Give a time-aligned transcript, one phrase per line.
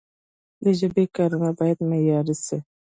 [0.63, 2.57] د ژبي کارونه باید معیاري سی.